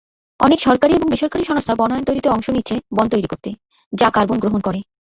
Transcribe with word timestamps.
অনেক 0.39 0.59
সরকারি 0.61 0.93
এবং 0.95 1.07
বেসরকারি 1.09 1.43
সংস্থা 1.43 1.73
বনায়ন 1.75 2.03
তৈরিতে 2.05 2.27
সরাসরি 2.27 2.35
অংশ 2.35 2.47
নিচ্ছে 2.49 2.75
বন 2.95 3.05
তৈরি 3.09 3.27
করতে, 3.27 3.49
যা 3.93 4.07
কার্বন 4.09 4.37
গ্রহণ 4.39 4.61
করে। 4.61 4.79